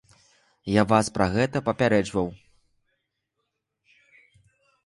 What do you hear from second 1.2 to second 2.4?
гэта папярэджваў.